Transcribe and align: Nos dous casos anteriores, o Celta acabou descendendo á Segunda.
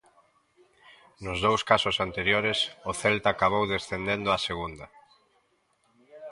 Nos 1.23 1.37
dous 1.45 1.61
casos 1.71 1.95
anteriores, 2.07 2.59
o 2.89 2.91
Celta 3.01 3.29
acabou 3.31 3.63
descendendo 3.75 4.27
á 4.35 4.37
Segunda. 4.47 4.85